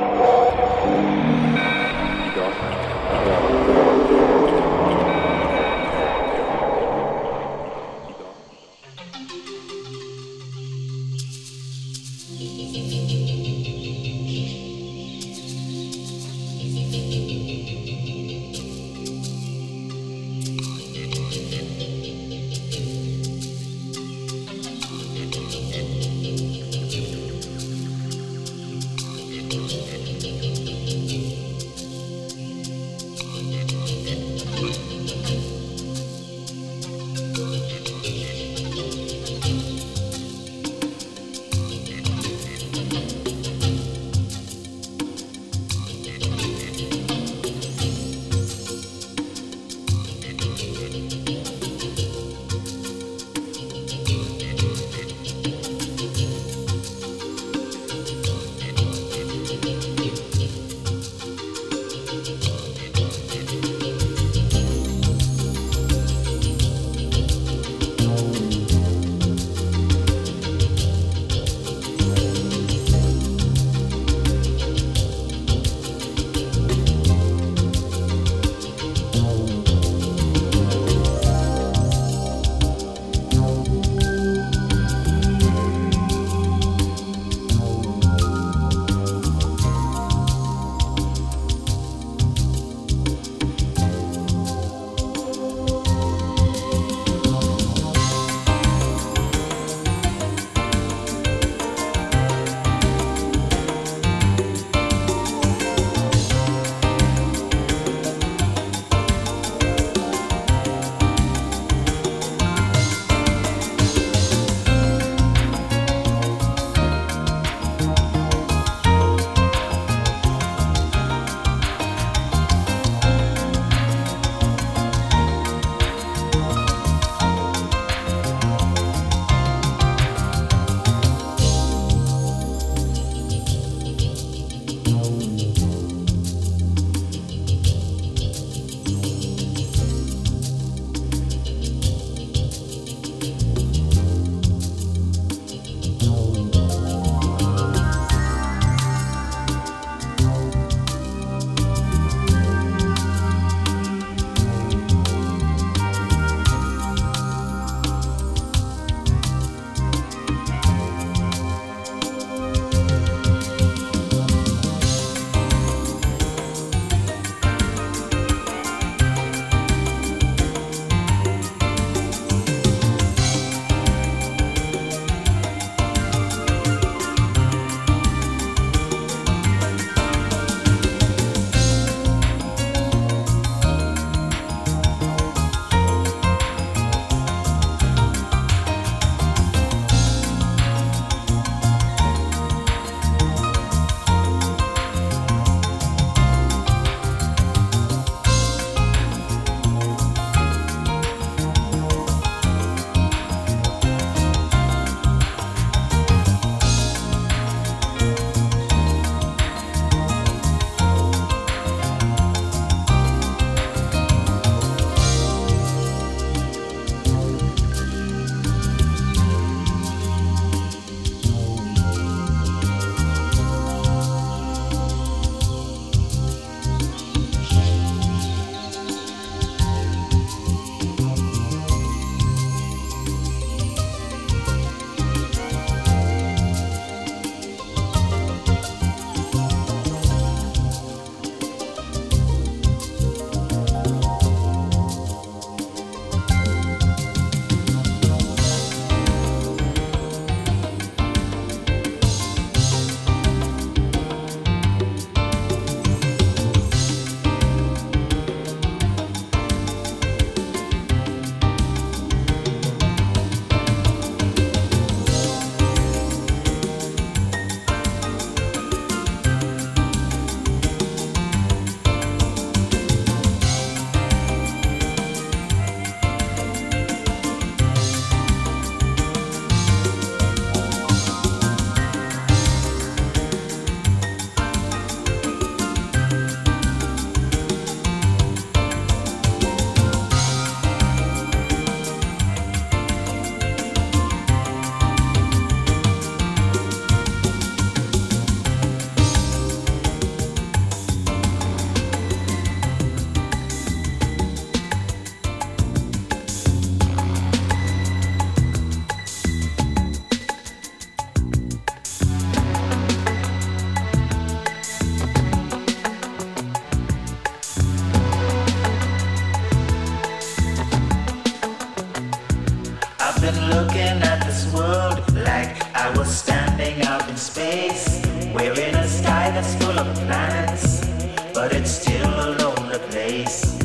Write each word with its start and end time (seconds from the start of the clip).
but 331.44 331.52
it's 331.54 331.72
still 331.72 332.08
a 332.08 332.28
lonely 332.40 332.78
place. 332.88 333.58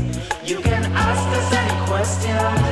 You 0.44 0.60
can 0.60 0.84
ask 0.84 1.26
us 1.38 1.54
any 1.54 1.86
question. 1.88 2.69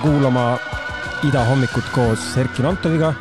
Tere 0.00 0.12
kuulama 0.12 0.58
Ida 1.28 1.44
hommikut 1.44 1.84
koos 1.94 2.36
Erkin 2.36 2.66
Antoviga. 2.66 3.14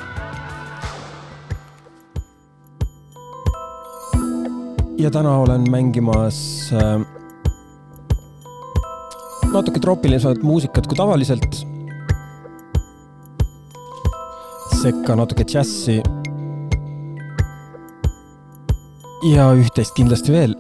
ja 4.98 5.12
täna 5.12 5.38
olen 5.38 5.72
mängimas 5.72 6.72
äh, 6.74 7.02
natuke 9.54 9.80
troopilisemat 9.80 10.44
muusikat 10.44 10.88
kui 10.88 10.98
tavaliselt. 10.98 11.66
sekka 14.82 15.16
natuke 15.16 15.44
džässi. 15.44 16.02
ja 19.36 19.52
üht-teist 19.54 19.96
kindlasti 19.96 20.32
veel 20.32 20.56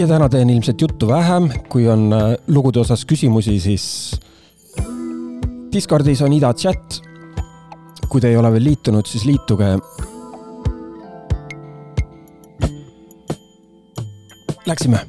ja 0.00 0.06
täna 0.08 0.28
teen 0.32 0.48
ilmselt 0.50 0.80
juttu 0.80 1.08
vähem, 1.08 1.50
kui 1.68 1.84
on 1.90 2.08
äh, 2.16 2.32
lugude 2.48 2.80
osas 2.80 3.04
küsimusi, 3.04 3.58
siis 3.60 3.84
Discordis 5.72 6.22
on 6.24 6.32
Ida 6.32 6.54
chat. 6.54 7.02
kui 8.10 8.20
te 8.20 8.26
ei 8.32 8.36
ole 8.36 8.50
veel 8.50 8.64
liitunud, 8.64 9.06
siis 9.06 9.22
liituge. 9.28 9.76
Läksime 14.66 15.04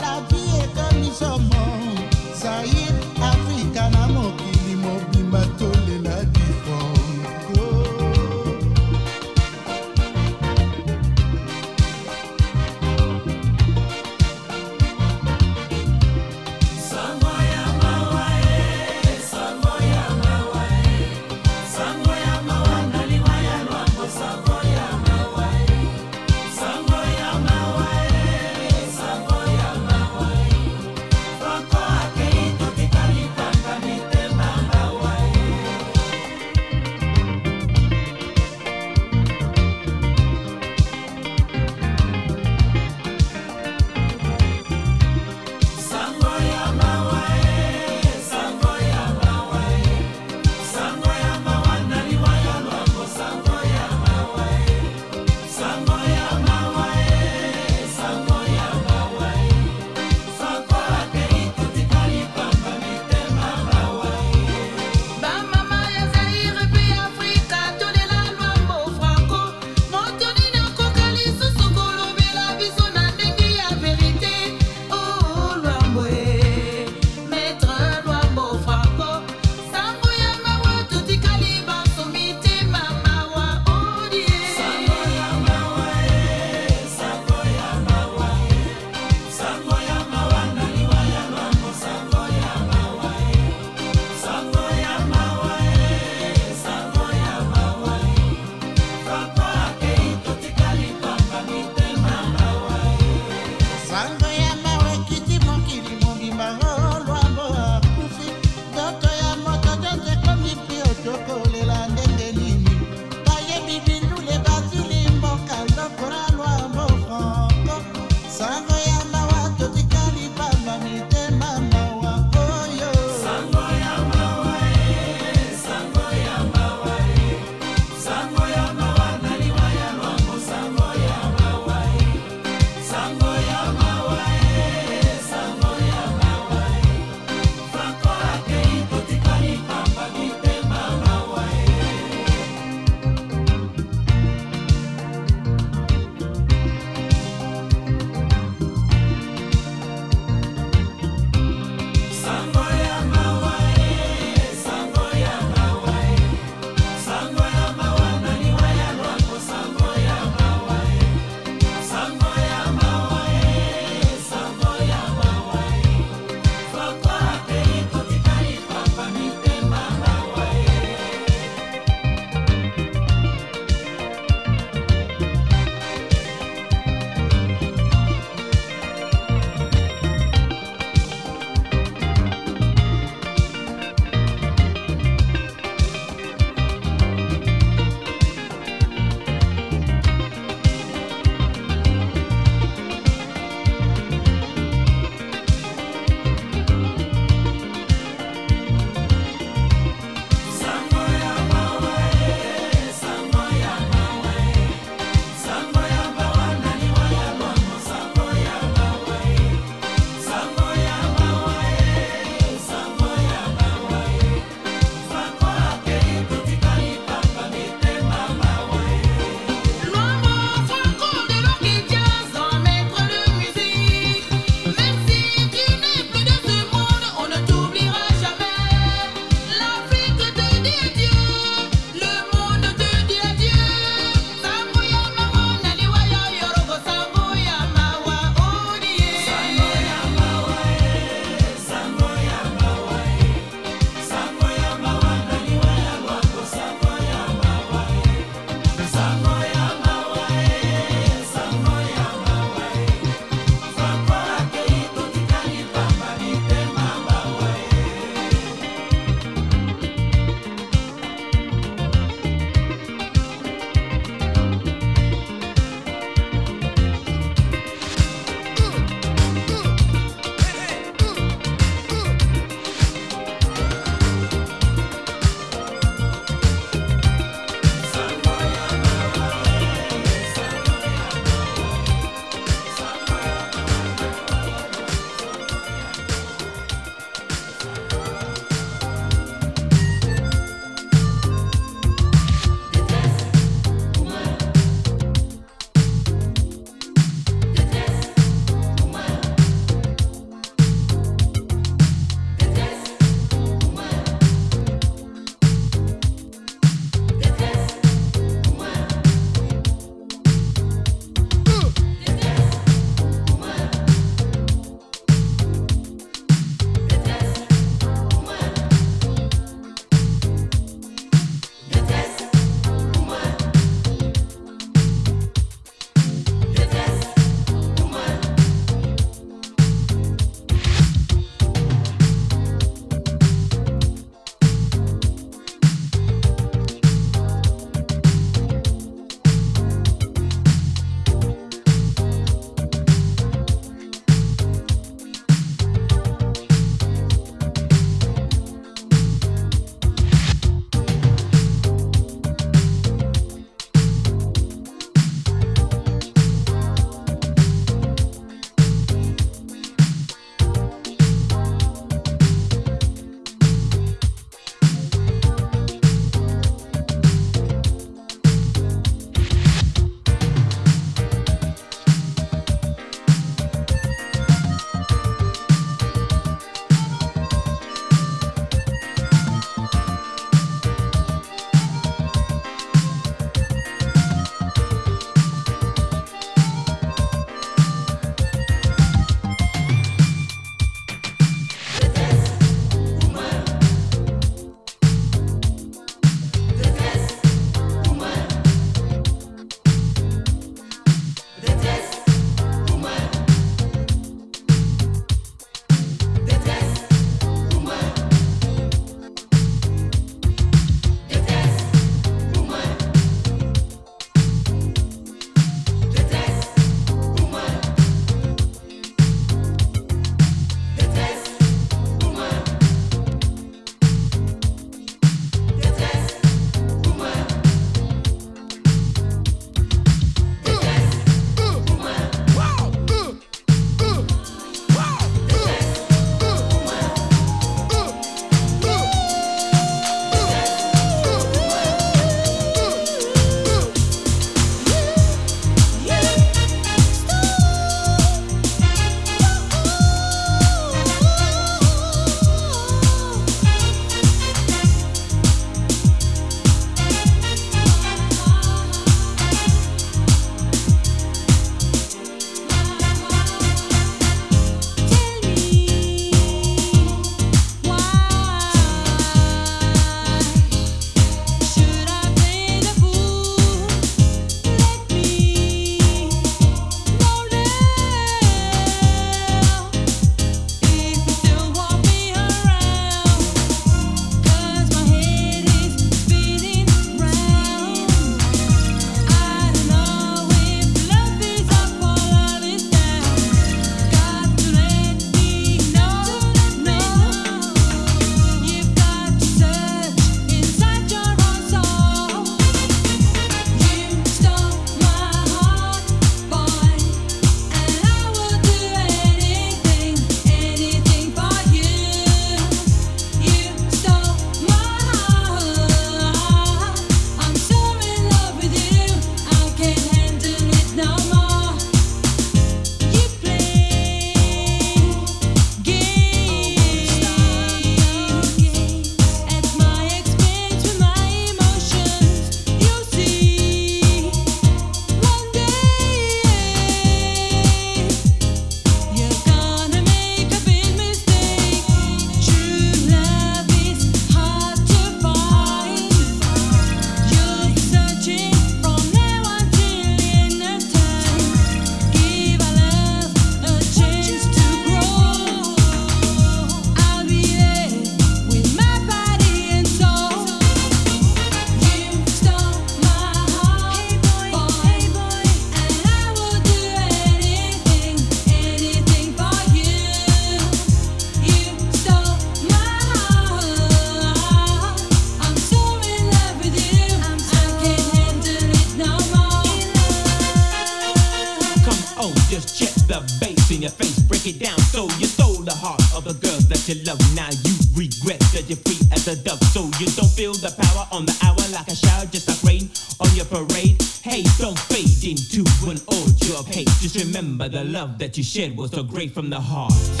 that 598.01 598.17
you 598.17 598.23
shed 598.23 598.57
was 598.57 598.71
so 598.71 598.81
great 598.81 599.11
from 599.11 599.29
the 599.29 599.39
heart. 599.39 600.00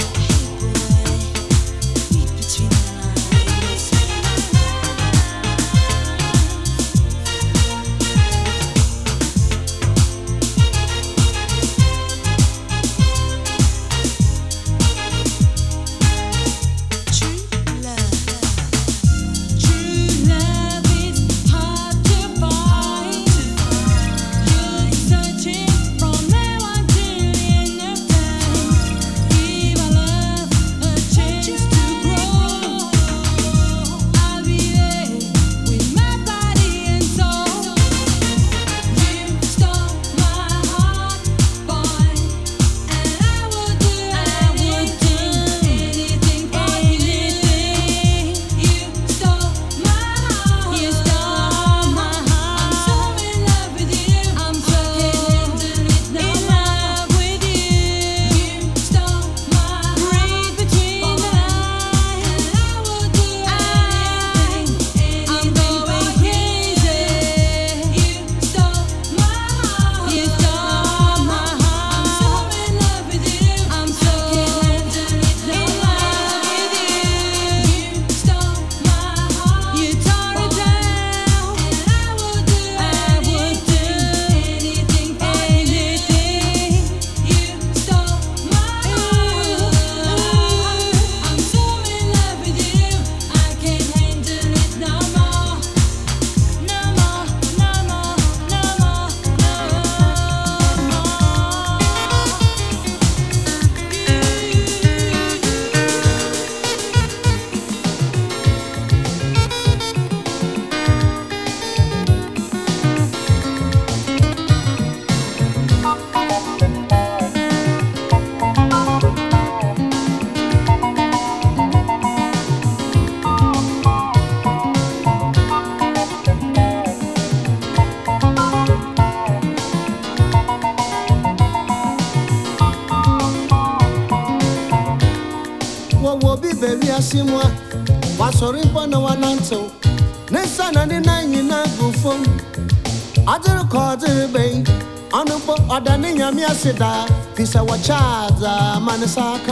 za 148.41 148.79
man 148.81 149.01
saka 149.07 149.50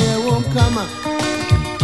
i 0.00 0.18
won't 0.24 0.46
come. 0.52 1.77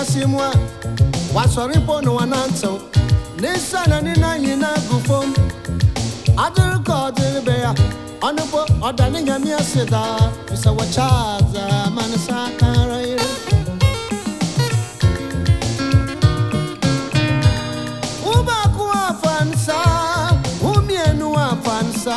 asị 0.00 0.20
mụ 0.32 0.38
a 0.48 0.50
wasọrọ 1.34 1.72
ịpụ 1.78 1.94
n'ụwa 2.04 2.24
na 2.32 2.38
ntụ 2.50 2.70
n'isi 3.40 3.76
ala 3.82 3.96
niile 4.04 4.26
anyị 4.34 4.52
na-agụfo 4.62 5.18
m 5.26 5.30
adịrị 6.44 6.78
ka 6.86 6.94
ọ 7.06 7.08
dịrị 7.16 7.40
be 7.46 7.54
ya 7.64 7.70
ọnụkpo 8.26 8.60
ọdaninyamia 8.88 9.58
sida 9.70 10.02
bisawachaza 10.50 11.64
manisa 11.94 12.38
kara 12.60 12.98
ire. 13.12 13.28
Ụmụakụ 18.32 18.84
afansa 19.08 19.78
umienu 20.70 21.28
afansa 21.48 22.16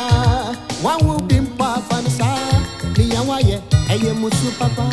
nwanwe 0.82 1.14
ubi 1.16 1.40
mkpa 1.40 1.66
afansa 1.74 2.28
niya 2.96 3.20
nwaye 3.24 3.56
eyemusu 3.92 4.48
papa 4.58 4.84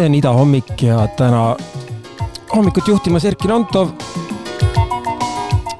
see 0.00 0.06
on 0.06 0.14
Ida 0.14 0.30
hommik 0.32 0.82
ja 0.82 1.08
täna 1.16 1.56
hommikut 2.54 2.88
juhtimas 2.88 3.24
Erkki 3.24 3.48
Nantov. 3.48 3.88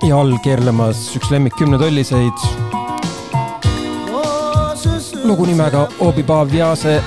ja 0.03 0.19
all 0.19 0.35
keerlemas 0.45 1.17
üks 1.17 1.31
lemmik 1.33 1.57
kümnetolliseid 1.57 2.45
lugu 5.25 5.47
nimega 5.49 5.87
Obi 6.05 6.23
Paav 6.23 6.53
Viase 6.53 6.99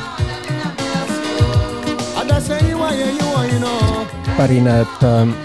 Adase 2.22 2.58
yìí 2.58 2.74
wáyé 2.82 3.06
yìí 3.06 3.30
wọ̀nyí 3.34 3.60
náà. 3.62 4.06
pärineb 4.38 5.04
ähm, 5.04 5.36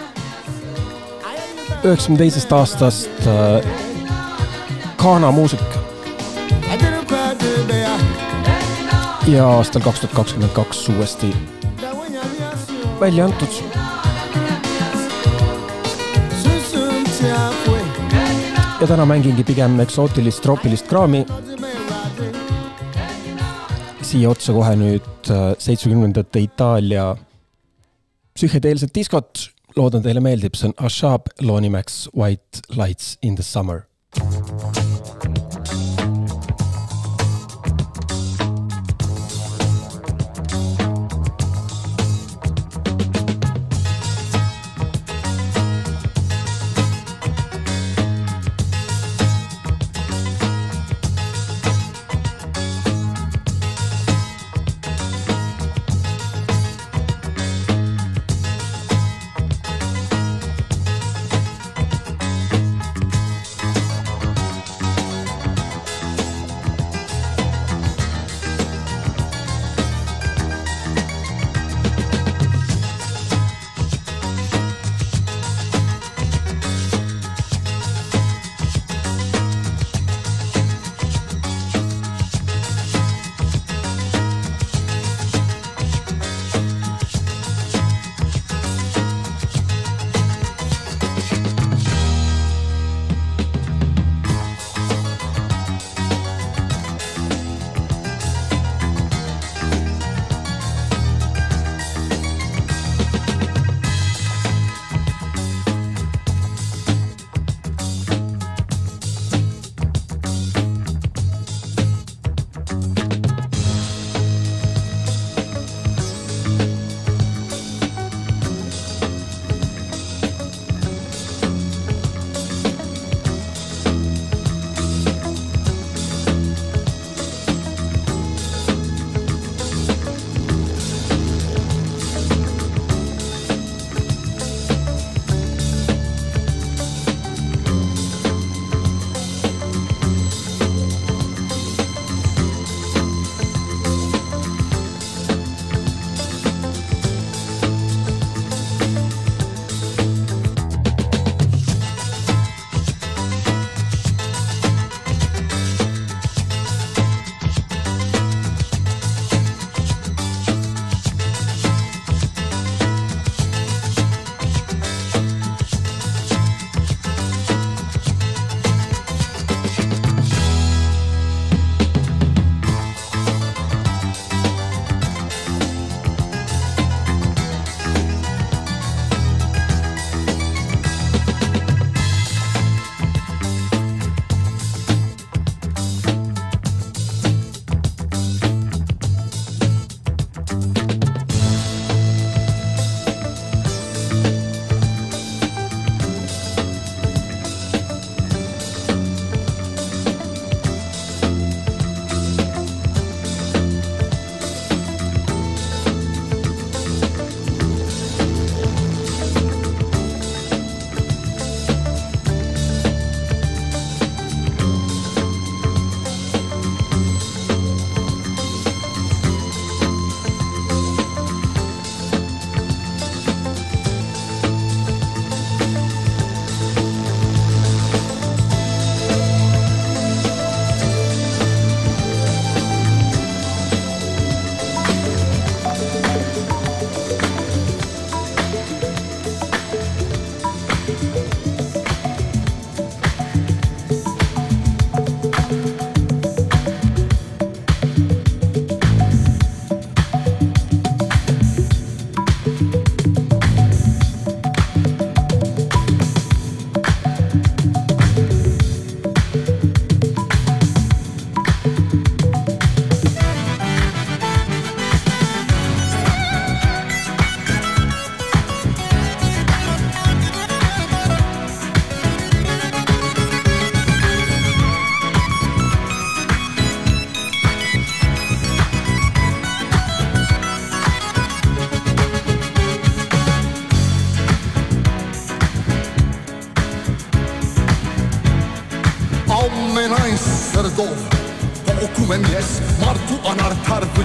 üheksakümne 1.84 2.18
teisest 2.18 2.52
aastast 2.52 3.26
äh, 3.26 3.60
Ghana 5.02 5.30
muusik 5.30 5.57
ja 9.28 9.48
aastal 9.48 9.82
kaks 9.84 10.00
tuhat 10.00 10.14
kakskümmend 10.16 10.52
kaks 10.52 10.88
uuesti 10.88 11.32
välja 13.00 13.24
antud. 13.24 13.60
Ja 18.80 18.86
täna 18.86 19.06
mängingi 19.06 19.44
pigem 19.44 19.80
eksootilist 19.80 20.42
troopilist 20.42 20.88
kraami 20.88 21.24
siia 24.08 24.30
otsa 24.32 24.54
kohe 24.56 24.72
nüüd 24.80 25.30
äh, 25.32 25.52
seitsmekümnendate 25.60 26.40
Itaalia 26.40 27.10
psühhedeelset 28.34 28.94
diskot. 28.94 29.50
loodan, 29.76 30.02
teile 30.02 30.18
meeldib, 30.18 30.56
see 30.58 30.72
on 30.72 30.74
Ashab 30.82 31.28
loo 31.44 31.60
nimeks 31.62 32.08
White 32.16 32.64
Lights 32.74 33.18
in 33.22 33.36
the 33.36 33.44
Summer. 33.46 33.87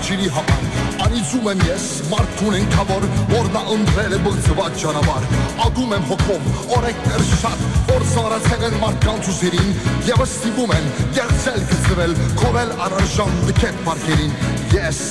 ջրի 0.03 0.29
համար 0.35 0.63
Անիծում 1.03 1.45
եմ 1.51 1.61
ես 1.67 1.85
մարդուն 2.11 2.55
են 2.57 2.65
քավոր 2.73 3.05
որ 3.33 3.49
նա 3.53 3.61
ընտրել 3.75 4.15
է 4.17 4.19
բղծված 4.25 4.79
ճանապար 4.83 5.27
ագում 5.65 5.93
եմ 5.97 6.07
հոգով 6.09 6.47
օրեկներ 6.77 7.23
շատ 7.29 7.63
որ 7.91 8.05
զորացել 8.13 8.65
են 8.69 8.75
մարդկանց 8.83 9.29
ուսերին 9.33 9.71
եւ 10.09 10.23
ստիպում 10.25 10.73
են 10.77 10.89
գերցել 11.19 11.63
գծվել 11.71 12.17
կորել 12.43 12.75
առանջան 12.87 13.39
դքետ 13.49 13.79
պարկերին 13.87 14.35
ես 14.73 15.01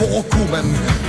փողոքում 0.00 0.54
եմ 0.58 0.68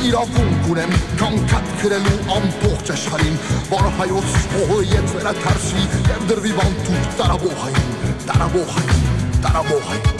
իրավունք 0.09 0.71
ունեմ 0.75 0.95
կամ 1.21 1.37
կատ 1.51 1.69
գրելու 1.81 2.17
ամբողջ 2.37 2.91
աշխարհին 2.97 3.37
որ 3.71 3.87
հայոց 4.01 4.33
փողը 4.53 4.79
ետ 4.91 5.13
վերադարձվի 5.15 5.85
եւ 6.11 6.25
դրվի 6.33 6.55
բանտու 6.59 7.03
տարաբոհային 7.21 7.93
տարաբոհային 8.31 9.05
տարաբոհային 9.45 10.10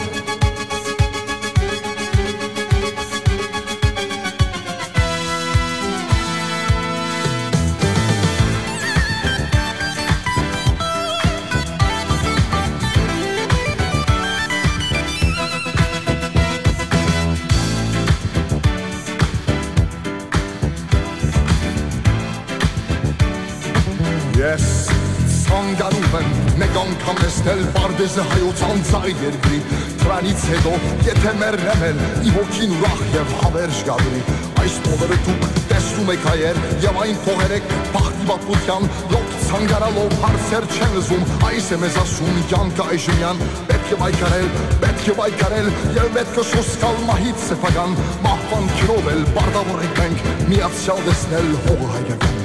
տեսնել 27.42 27.62
Պարդեզը 27.74 28.24
հայոց 28.30 28.60
անձայ 28.68 29.08
երկրի 29.18 29.56
Դրանից 30.02 30.42
հետո 30.50 30.72
եթե 31.08 31.32
մեռնեմ 31.40 31.80
էլ 31.88 32.02
ի 32.22 32.34
հոգին 32.36 32.74
ուրախ 32.76 33.00
եւ 33.16 33.32
հավերժ 33.40 33.80
գալի 33.88 34.20
Այս 34.62 34.76
փողերը 34.84 35.16
դուք 35.26 35.46
տեսնում 35.72 36.12
եք 36.14 36.26
հայեր 36.28 36.60
եւ 36.84 37.00
այն 37.02 37.18
փողերը 37.24 37.58
բախտի 37.96 38.28
բապության 38.30 38.86
լոկ 39.14 39.34
ցանկարալով 39.48 40.14
հարցեր 40.22 40.68
չեն 40.76 40.94
լսում 40.98 41.26
Այս 41.48 41.72
է 41.72 41.80
մեզ 41.82 41.98
ասում 42.02 42.38
յանք 42.52 42.84
այժմյան. 42.86 43.42
Պետք 43.72 43.90
է 43.96 43.98
վայկարել 44.02 44.48
պետք 44.84 45.02
է 45.02 45.16
վայկարել 45.18 45.72
եւ 45.98 46.14
պետք 46.18 46.38
է 46.38 46.46
սոսկալ 46.52 47.02
մահից 47.10 47.48
սեփական 47.48 47.98
մահվան 48.28 48.70
քրով 48.78 49.12
էլ 49.16 49.26
բարդավոր 49.40 49.84
ենք 49.88 50.00
մենք 50.04 50.32
միացյալ 50.52 51.04
տեսնել 51.10 51.52
հողը 51.66 51.92
հայկական 51.96 52.41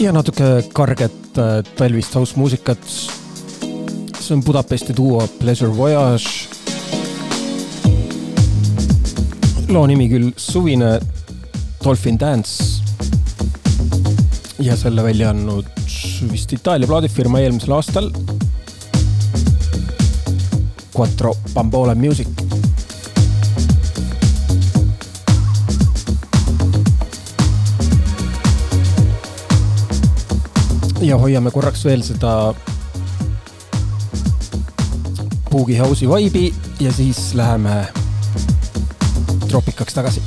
ja 0.00 0.12
natuke 0.16 0.62
karget 0.72 1.38
äh, 1.38 1.58
talvist 1.76 2.14
house 2.16 2.36
muusikat. 2.40 2.78
see 4.20 4.34
on 4.34 4.42
Budapesti 4.44 4.96
duo 4.96 5.26
Pleasure 5.38 5.76
Voyage. 5.76 6.48
loo 9.68 9.86
nimi 9.86 10.08
küll 10.08 10.32
suvine 10.36 11.00
Dolphin 11.84 12.18
Dance. 12.20 12.82
ja 14.58 14.76
selle 14.76 15.04
välja 15.04 15.30
andnud 15.30 15.68
vist 16.32 16.52
Itaalia 16.52 16.88
plaadifirma 16.88 17.40
eelmisel 17.40 17.72
aastal. 17.76 18.10
Quattro 20.96 21.36
Bambola 21.54 21.94
Music 21.94 22.39
ja 31.00 31.16
hoiame 31.18 31.50
korraks 31.50 31.84
veel 31.84 32.02
seda 32.04 32.54
Boogie 35.50 35.78
House'i 35.80 36.08
vibe'i 36.08 36.54
ja 36.80 36.92
siis 36.92 37.34
läheme 37.34 37.86
tropikaks 39.48 39.94
tagasi 39.94 40.22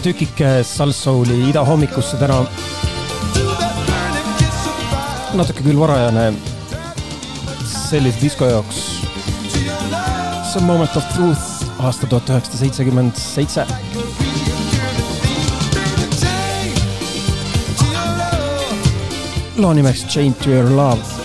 väike 0.00 0.18
tükike 0.18 0.64
salsouli 0.64 1.50
idahommikusse 1.50 2.16
täna. 2.16 2.46
natuke 5.34 5.62
küll 5.62 5.78
varajane 5.78 6.32
sellise 7.66 8.20
disko 8.22 8.46
jaoks. 8.46 8.76
see 10.52 10.60
on 10.60 10.64
Moment 10.64 10.96
of 10.96 11.04
Truth 11.14 11.64
aasta 11.78 12.06
tuhat 12.06 12.28
üheksasada 12.30 12.58
seitsekümmend 12.58 13.16
seitse. 13.16 13.66
loo 19.56 19.72
nimeks 19.72 20.06
Chain 20.06 20.34
to 20.34 20.50
your 20.50 20.70
love 20.70 21.19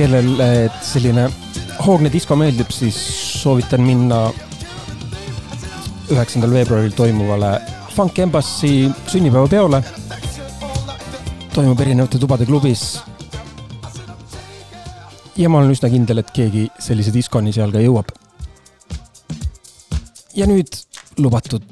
kellele 0.00 0.70
selline 0.80 1.26
hoogne 1.84 2.08
disko 2.12 2.36
meeldib, 2.38 2.70
siis 2.72 2.96
soovitan 3.42 3.82
minna 3.84 4.20
üheksandal 6.10 6.54
veebruaril 6.54 6.94
toimuvale 6.96 7.50
Funk 7.92 8.18
Embassy 8.24 8.88
sünnipäevapeole. 9.10 9.82
toimub 11.52 11.80
erinevate 11.80 12.18
tubade 12.18 12.46
klubis. 12.46 13.02
ja 15.36 15.48
ma 15.48 15.58
olen 15.58 15.74
üsna 15.76 15.90
kindel, 15.92 16.22
et 16.24 16.30
keegi 16.32 16.70
sellise 16.78 17.12
diskoni 17.12 17.52
seal 17.52 17.72
ka 17.72 17.84
jõuab. 17.84 18.14
ja 20.34 20.48
nüüd 20.48 20.80
lubatud 21.18 21.66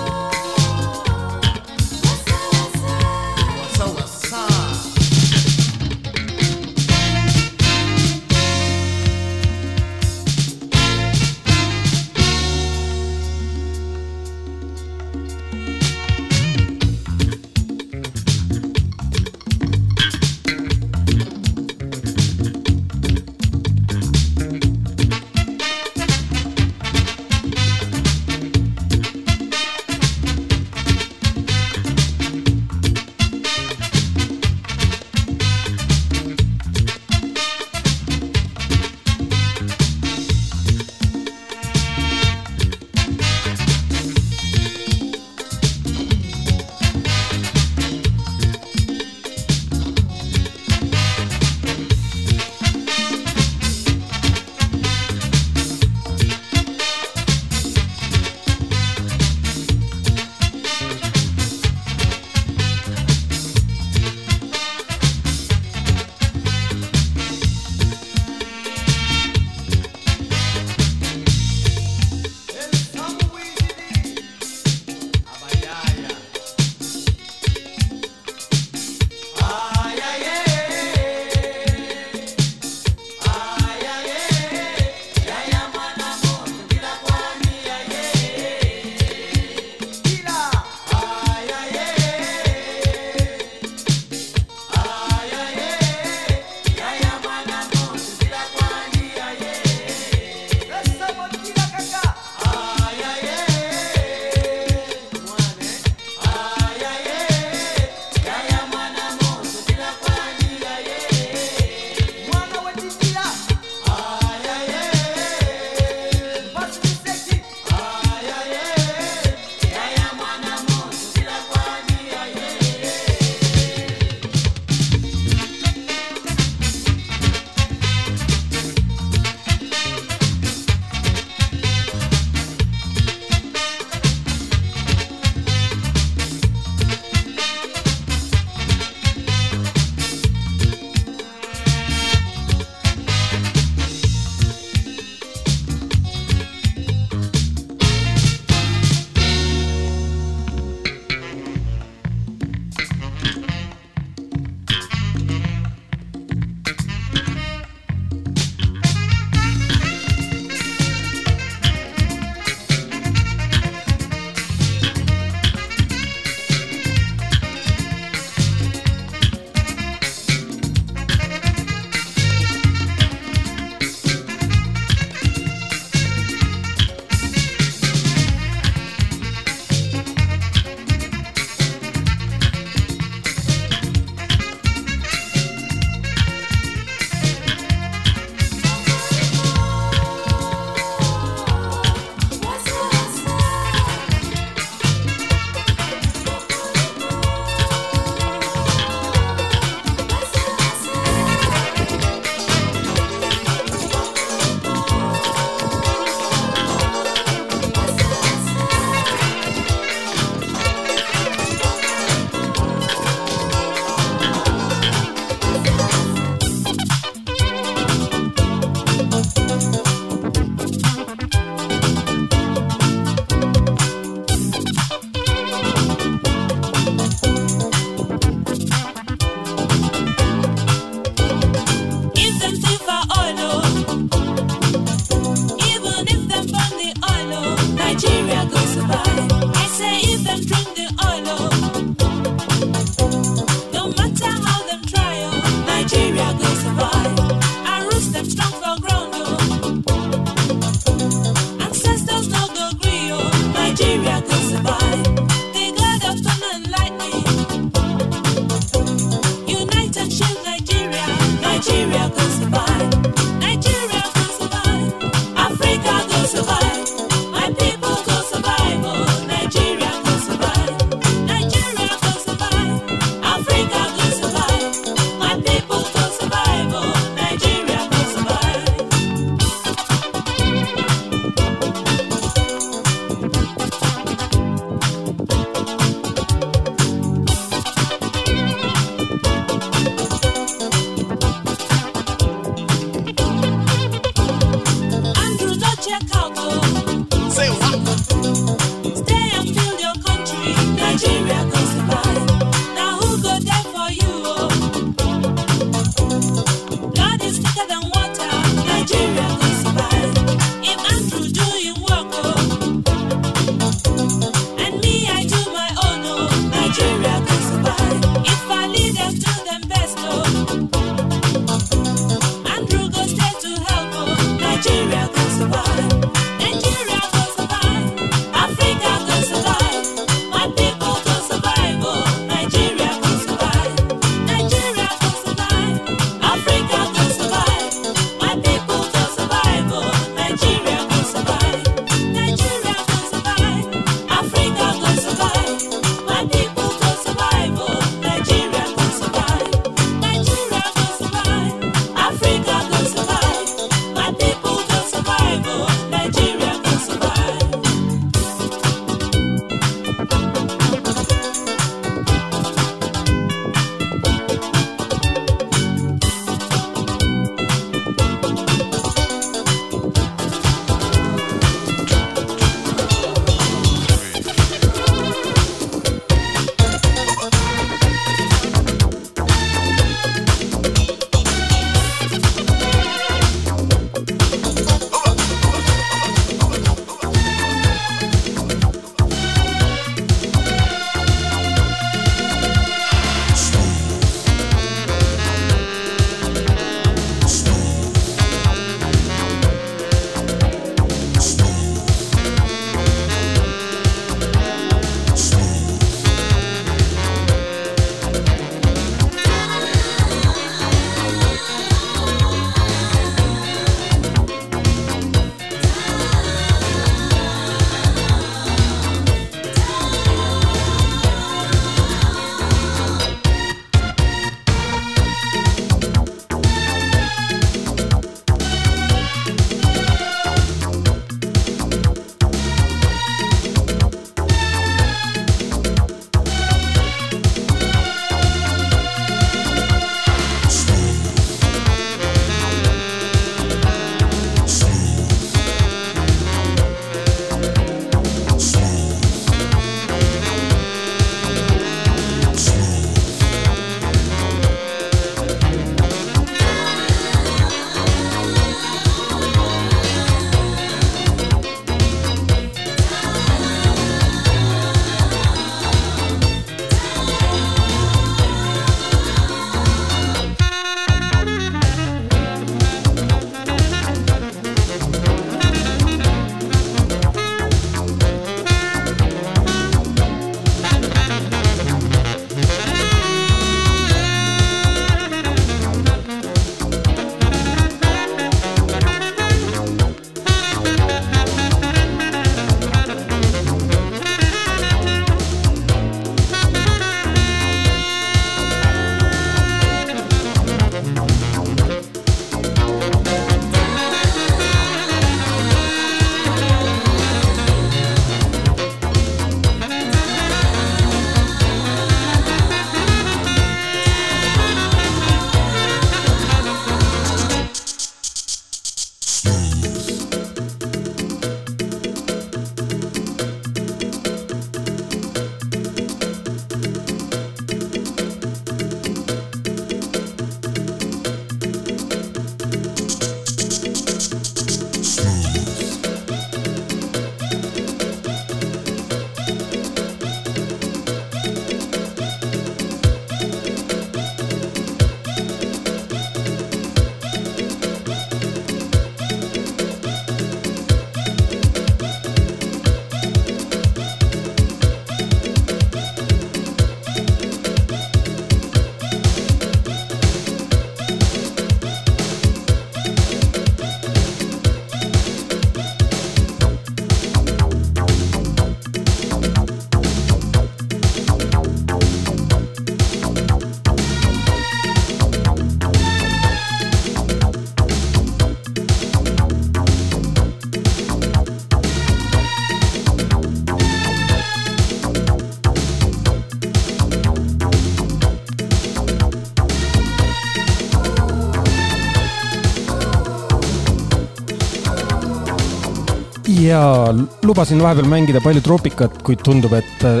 ja 596.50 596.94
lubasin 597.22 597.62
vahepeal 597.62 597.86
mängida 597.86 598.20
palju 598.20 598.42
troopikat, 598.42 599.02
kuid 599.06 599.22
tundub, 599.24 599.52
et 599.54 599.84
äh, 599.86 600.00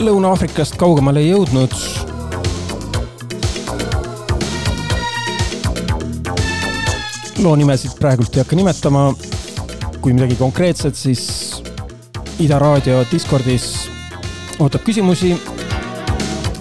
Lõuna-Aafrikast 0.00 0.78
kaugemale 0.80 1.22
ei 1.22 1.34
jõudnud. 1.34 1.74
loo 7.40 7.54
nimesid 7.56 7.94
praegult 7.96 8.34
ei 8.36 8.42
hakka 8.42 8.56
nimetama. 8.56 9.14
kui 10.00 10.12
midagi 10.12 10.36
konkreetset, 10.36 10.96
siis 10.96 11.62
Ida 12.40 12.58
Raadio 12.58 13.04
Discordis 13.12 13.88
ootab 14.58 14.84
küsimusi. 14.84 15.36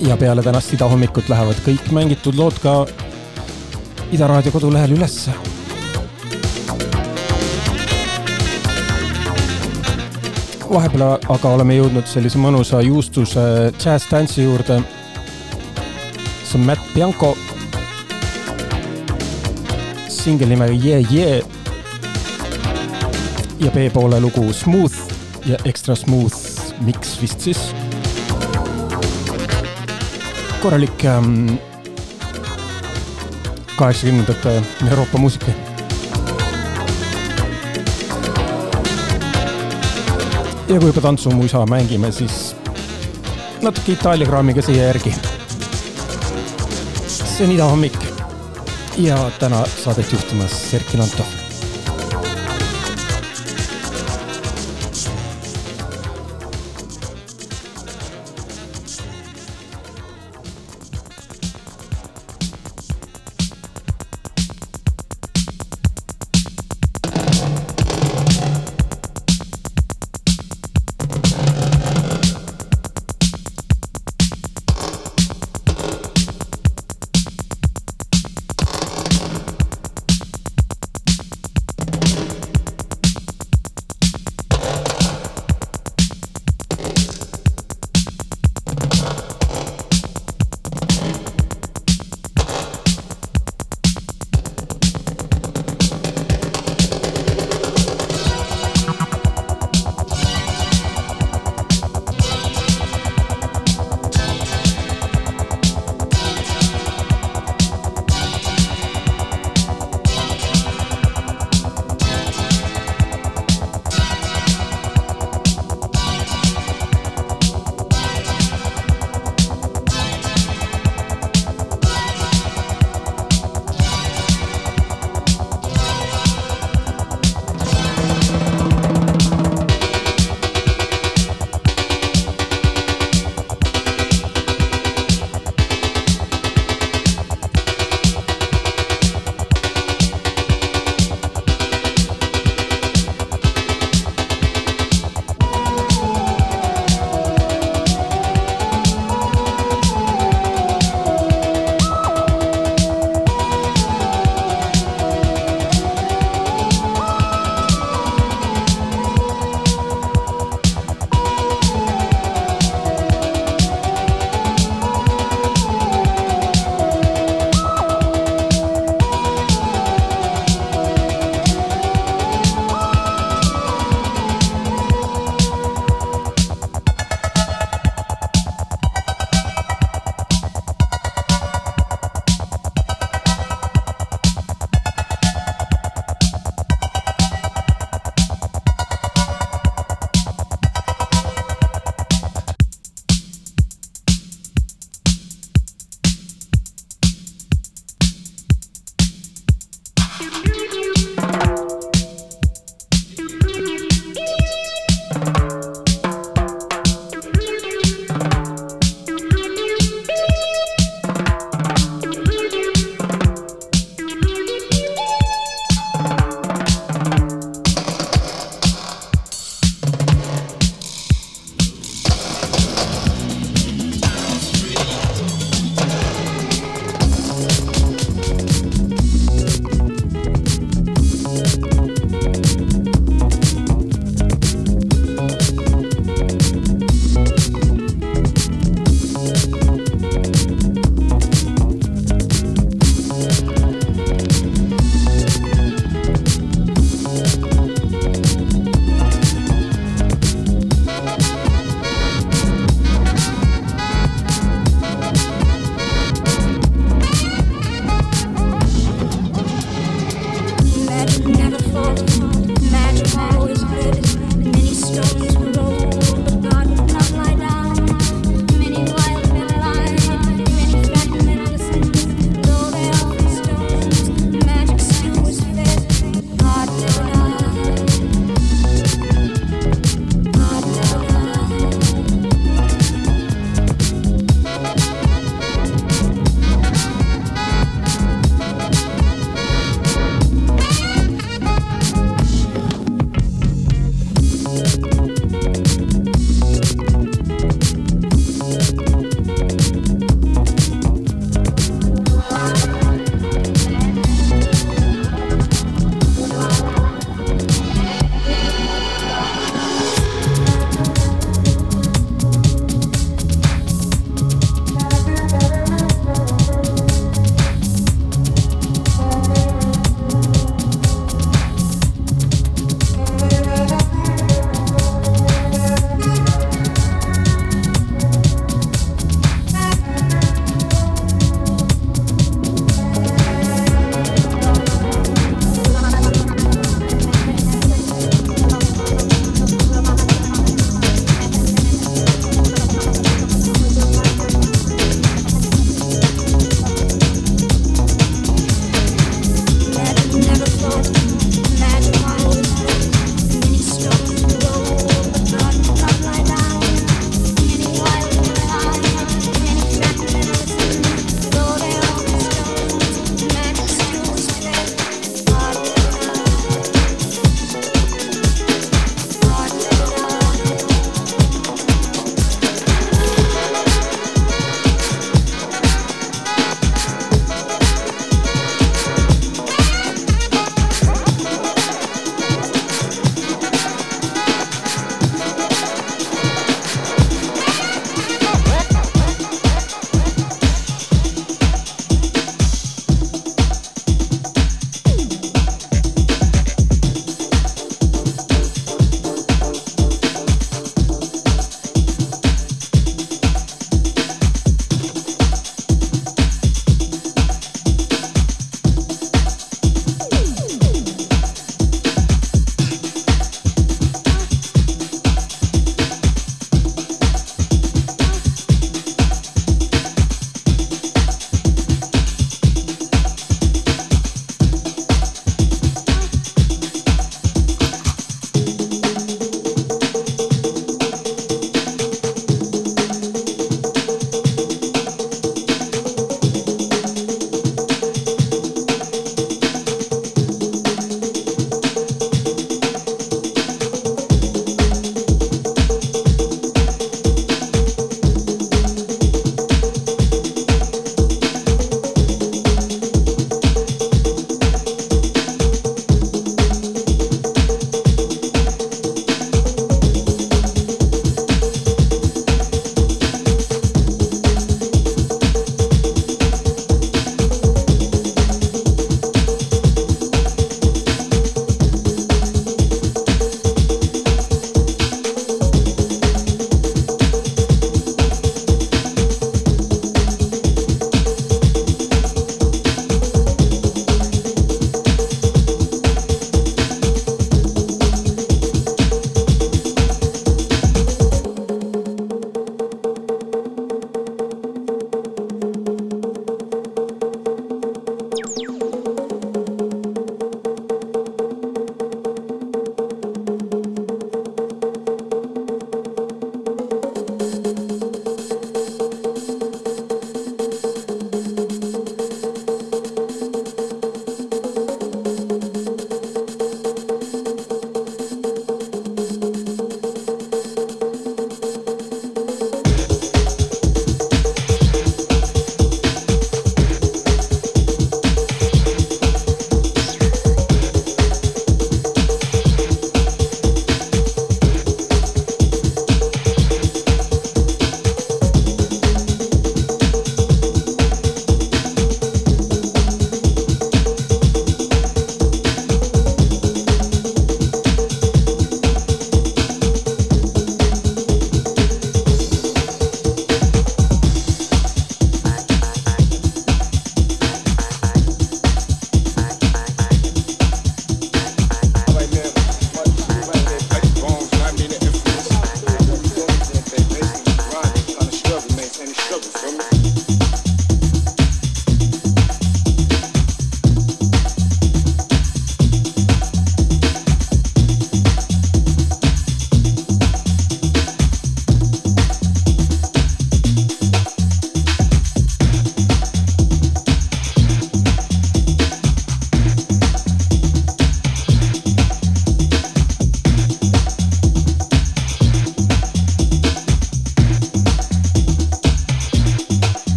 ja 0.00 0.16
peale 0.16 0.42
tänast 0.42 0.72
idahommikut 0.72 1.28
lähevad 1.28 1.60
kõik 1.66 1.92
mängitud 1.92 2.34
lood 2.34 2.58
ka 2.62 2.86
Ida 4.12 4.26
Raadio 4.26 4.52
kodulehel 4.52 4.96
ülesse. 4.96 5.45
Vahepeal 10.76 11.04
aga 11.32 11.50
oleme 11.56 11.76
jõudnud 11.78 12.04
sellise 12.10 12.36
mõnusa 12.36 12.82
juustuse 12.84 13.42
džässtantsi 13.78 14.42
juurde. 14.44 14.80
see 16.44 16.58
on 16.60 16.66
Matt 16.66 16.82
Bianco. 16.94 17.36
singel 20.08 20.48
nimega 20.48 20.72
Yeah 20.72 21.12
Yeah. 21.12 21.46
ja 23.58 23.70
B-poole 23.70 24.20
lugu 24.20 24.52
Smooth 24.52 24.96
ja 25.46 25.56
Extra 25.64 25.94
Smooth 25.96 26.36
Mix 26.80 27.20
vist 27.22 27.40
siis 27.40 27.58
korralik 30.62 31.04
ähm, 31.04 31.56
kaheksakümnendate 33.78 34.62
Euroopa 34.90 35.18
muusika. 35.18 35.65
Ja 40.68 40.80
kui 40.80 40.88
juba 40.88 41.00
tantsumuisa 41.00 41.66
mängime, 41.66 42.12
siis 42.12 42.56
natuke 43.62 43.92
Itaalia 43.92 44.26
kraamiga 44.26 44.62
siia 44.62 44.86
järgi. 44.86 45.14
see 47.36 47.46
on 47.46 47.52
idahommik 47.52 47.98
ja 48.98 49.30
täna 49.38 49.64
saadet 49.84 50.12
juhtimas 50.12 50.74
Erkki 50.74 50.96
Nantov 50.96 51.25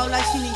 kalifaw 0.00 0.08
la 0.08 0.24
sini 0.24 0.50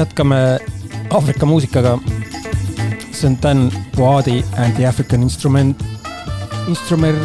jätkame 0.00 0.58
Aafrika 1.10 1.46
muusikaga. 1.46 1.98
see 3.12 3.26
on 3.26 3.36
Dan 3.42 3.70
Boadi 3.96 4.44
and 4.56 4.76
the 4.76 4.86
African 4.86 5.22
Instrument, 5.22 5.76
instrument, 6.68 7.18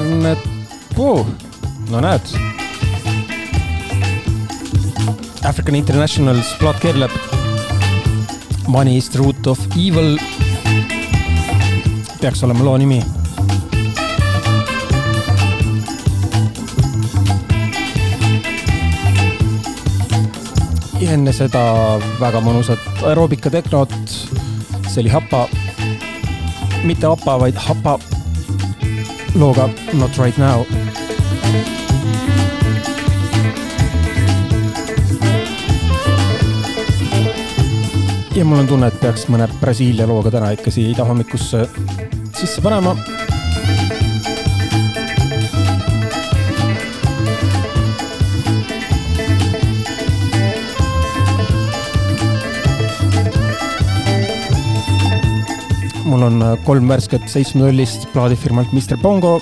no 1.89 2.01
näed. 2.01 2.25
African 5.43 5.75
International's 5.75 6.55
plaat 6.59 6.79
keerleb. 6.79 7.11
Money 8.67 8.97
is 8.97 9.09
the 9.09 9.19
root 9.19 9.47
of 9.47 9.59
evil. 9.77 10.17
peaks 12.21 12.43
olema 12.43 12.63
loo 12.63 12.77
nimi 12.77 13.14
enne 21.13 21.33
seda 21.35 21.61
väga 22.19 22.39
mõnusat 22.43 23.03
aeroobika 23.05 23.49
tehnot. 23.53 23.93
see 24.89 25.01
oli 25.03 25.09
Hapa, 25.09 25.47
mitte 26.83 27.07
Apa, 27.07 27.39
vaid 27.39 27.55
Hapa 27.55 27.99
looga 29.35 29.69
Not 29.93 30.17
right 30.17 30.37
now. 30.37 30.65
ja 38.35 38.45
mul 38.45 38.59
on 38.59 38.67
tunne, 38.67 38.87
et 38.87 38.99
peaks 38.99 39.27
mõne 39.31 39.47
Brasiilia 39.61 40.07
looga 40.07 40.31
täna 40.31 40.51
ikka 40.51 40.71
siia 40.71 40.91
idahommikusse 40.91 41.67
sisse 42.35 42.61
panema 42.61 42.95
mul 56.15 56.23
on 56.23 56.41
äh, 56.41 56.53
kolm 56.63 56.87
värsket 56.87 57.25
seitsmenullist 57.27 58.07
plaadifirmalt 58.13 58.71
Mr 58.71 58.95
Bongo. 59.01 59.41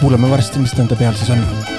kuulame 0.00 0.30
varsti, 0.30 0.58
mis 0.58 0.74
nende 0.74 0.98
peal 0.98 1.14
siis 1.14 1.30
on. 1.30 1.71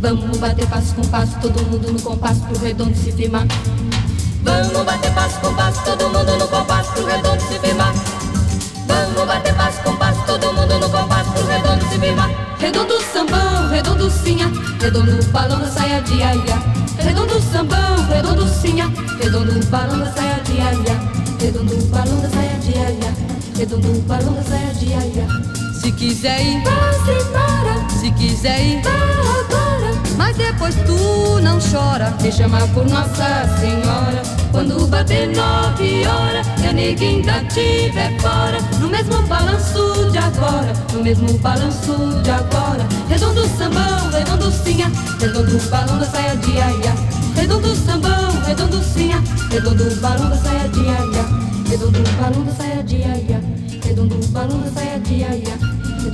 Vamos 0.00 0.38
bater 0.38 0.64
passo 0.68 0.94
com 0.94 1.02
passo, 1.08 1.36
todo 1.40 1.60
mundo 1.64 1.92
no 1.92 2.00
compasso 2.00 2.40
pro 2.42 2.56
redondo 2.60 2.96
se 2.96 3.10
firmar. 3.10 3.44
Vamos 4.44 4.84
bater 4.84 5.12
passo 5.12 5.40
com 5.40 5.52
passo, 5.54 5.82
todo 5.82 6.04
mundo 6.04 6.38
no 6.38 6.46
compasso 6.46 6.92
pro 6.92 7.04
redondo 7.04 7.42
se 7.42 7.58
firmar. 7.58 7.92
Vamos 8.86 9.26
bater 9.26 9.54
passo 9.54 9.82
com 9.82 9.96
passo, 9.96 10.20
todo 10.24 10.52
mundo 10.52 10.78
no 10.78 10.88
compasso 10.88 11.32
pro 11.32 11.46
redondo 11.48 11.88
se 11.88 11.98
firmar. 11.98 12.30
Redondo 12.60 13.00
sambão, 13.12 13.68
redondo 13.70 14.08
sinha, 14.08 14.52
redondo 14.80 15.24
balão 15.32 15.58
da 15.58 15.68
saia 15.68 16.00
de 16.02 16.22
aia. 16.22 16.62
Redondo 16.98 17.42
sambão, 17.42 18.06
redondo 18.08 18.48
sinha, 18.48 18.86
redondo 19.20 19.66
balão 19.66 19.98
da 19.98 20.12
saia 20.12 20.40
de 20.44 20.60
aia. 20.60 21.00
Redondo 21.40 21.74
balão 21.86 22.20
da 22.20 22.28
saia 22.30 22.58
de 22.60 22.78
aia, 22.78 23.14
redondo 23.58 24.00
balão 24.06 24.32
da 24.32 24.42
saia 24.44 24.72
de 24.74 24.94
aia. 24.94 25.55
Se 25.86 25.92
quiser 25.92 26.44
ir, 26.44 26.64
Passe 26.64 27.24
para, 27.30 27.88
se 27.88 28.10
quiser 28.10 28.60
ir, 28.60 28.82
vá 28.82 28.90
agora. 28.90 29.94
mas 30.16 30.36
depois 30.36 30.74
tu 30.84 31.40
não 31.40 31.60
chora. 31.60 32.12
Te 32.18 32.32
chamar 32.32 32.66
por 32.74 32.84
Nossa 32.86 33.46
Senhora 33.60 34.20
Quando 34.50 34.84
bater 34.88 35.28
nove 35.28 36.04
horas 36.04 36.44
E 36.60 36.66
a 36.66 36.72
neguinha 36.72 37.44
tiver 37.54 38.20
fora 38.20 38.58
No 38.80 38.88
mesmo 38.88 39.22
balanço 39.28 40.10
de 40.10 40.18
agora 40.18 40.72
No 40.92 41.04
mesmo 41.04 41.38
balanço 41.38 42.20
de 42.24 42.30
agora 42.32 42.84
Redondo 43.08 43.46
sambão, 43.56 44.10
redondo 44.10 44.50
sinha 44.50 44.90
Redondo 45.20 45.70
balão 45.70 46.00
da 46.00 46.06
saia 46.06 46.36
de 46.36 46.60
aia 46.60 46.94
Redondo 47.36 47.76
sambão, 47.76 48.42
redondo 48.44 48.82
sinha 48.82 49.22
Redondo 49.52 50.00
balão 50.00 50.30
da 50.30 50.36
saia 50.36 50.68
de 50.68 50.80
aia 50.80 51.24
Redondo 51.70 52.02
balão 52.20 52.42
da 52.42 52.52
saia 52.54 52.82
de 52.82 52.96
aia 53.04 53.40
Redondo 53.84 54.26
balão 54.32 54.60
da 54.62 54.70
saia 54.72 54.98
de 54.98 55.22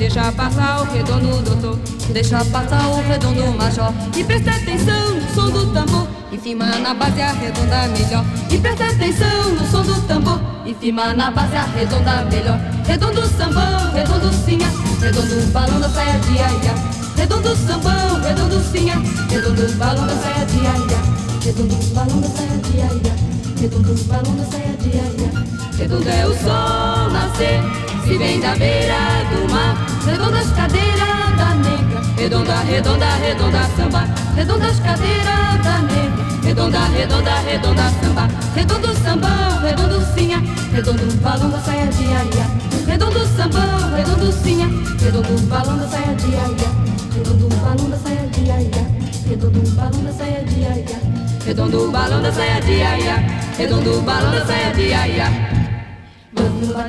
Deixa 0.03 0.33
passar 0.33 0.81
o 0.81 0.93
redondo 0.93 1.43
doutor, 1.43 1.79
deixa 2.13 2.45
passar 2.47 2.89
o 2.89 3.01
redondo 3.07 3.57
major. 3.57 3.95
E 4.17 4.25
presta 4.25 4.51
atenção 4.51 5.15
no 5.15 5.33
som 5.33 5.49
do 5.49 5.73
tambor, 5.73 6.09
e 6.33 6.37
firma 6.37 6.67
na 6.67 6.93
base 6.93 7.23
arredonda 7.23 7.87
melhor. 7.87 8.25
E 8.51 8.59
presta 8.59 8.87
atenção 8.87 9.55
no 9.55 9.65
som 9.71 9.83
do 9.83 9.95
tambor. 10.09 10.41
E 10.67 10.75
firma 10.75 11.15
na 11.15 11.31
base 11.31 11.55
arredonda 11.55 12.25
melhor. 12.25 12.59
Redondo 12.85 13.25
sambão, 13.29 13.93
redondo 13.95 14.33
sinha. 14.45 14.67
Redondo 15.01 15.53
balão 15.53 15.79
da 15.79 15.89
saia 15.89 16.19
de 16.19 16.39
aia. 16.41 16.75
Redondo 17.17 17.57
sambão, 17.57 18.21
redondo 18.23 18.61
sinha. 18.73 18.97
Redondo 19.31 19.73
balão 19.77 20.05
da 20.05 20.17
saia 20.17 20.45
de 20.47 20.67
aia. 20.67 20.99
Redondo 21.45 21.77
balão 21.95 22.21
da 22.21 22.29
saia 22.29 22.59
de 22.59 22.81
aia. 22.81 23.17
Redondo 23.61 24.05
balão 24.09 24.35
da 24.35 24.45
saia 24.47 24.77
de 24.79 25.79
Redondo 25.79 26.09
é 26.09 26.27
o 26.27 26.35
sol 26.35 27.11
nascer 27.13 27.92
Vem 28.19 28.41
da 28.41 28.55
beira 28.55 29.25
do 29.31 29.51
mar. 29.51 29.75
Redondo 30.05 30.37
as 30.37 30.51
cadeiras 30.53 31.37
da 31.39 31.55
negra 31.55 32.03
Redonda, 32.17 32.57
redonda, 32.61 33.07
redonda 33.17 33.63
samba. 33.77 34.09
Redonda 34.37 34.67
as 34.67 34.79
cadeiras 34.81 35.65
da 35.65 35.79
negra 35.79 36.25
Redonda, 36.43 36.79
redonda, 36.89 37.35
redonda 37.41 37.83
samba. 38.03 38.29
Redondo 38.55 38.95
sambão, 39.03 39.61
redondo 39.63 40.05
sinha. 40.15 40.43
Redondo 40.73 41.21
balão 41.23 41.51
da 41.51 41.59
saia 41.61 41.87
de 41.87 42.05
aia. 42.05 42.47
Redondo 42.87 43.27
sambão, 43.35 43.95
redondo 43.97 44.33
sinha. 44.33 44.67
Redondo 45.01 45.49
balão 45.49 45.79
da 45.79 45.89
saia 45.89 46.15
de 46.15 46.35
aia. 46.35 46.83
Redondo 47.15 47.49
balão 47.57 47.89
da 47.89 47.97
saia 47.97 48.27
de 48.29 48.51
aia. 48.51 48.87
Redondo 49.27 49.71
balão 49.71 50.05
da 50.05 50.13
saia 50.13 50.45
de 50.45 50.65
aia. 50.67 51.01
Redondo 51.47 51.91
balão 51.91 52.23
da 52.23 52.33
saia 52.33 52.61
de 52.61 52.83
aia. 52.83 53.17
Redondo 53.57 54.03
balão 54.03 54.31
da 54.33 54.47
saia 54.47 54.75
de 54.75 54.93
aia 54.93 55.52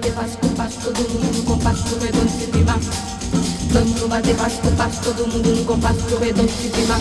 bater 0.04 0.14
passo 0.16 0.38
com 0.38 0.50
passo, 0.50 0.80
todo 0.82 1.10
mundo 1.10 1.38
no 1.38 1.44
compasso 1.44 1.84
pro 1.84 2.00
redondo 2.00 2.30
se 2.30 2.48
firmar. 2.48 2.80
Vamos 3.72 4.02
bater 4.02 4.36
passo 4.36 4.58
com 4.62 4.76
passo, 4.76 5.02
todo 5.02 5.28
mundo 5.32 5.56
no 5.56 5.66
compasso 5.66 6.00
pro 6.00 6.20
redondo 6.20 6.52
se 6.52 6.70
firmar. 6.70 7.00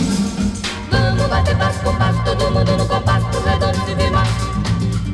Vamos 0.89 1.27
bater 1.27 1.57
passo 1.57 1.79
com 1.79 1.95
passo, 1.97 2.23
todo 2.23 2.51
mundo 2.51 2.77
no 2.77 2.85
compasso 2.85 3.25
pro 3.25 3.43
redondo 3.43 3.77
se 3.85 3.95
firmar. 3.95 4.27